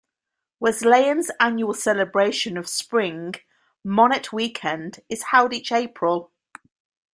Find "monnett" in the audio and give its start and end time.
3.85-4.33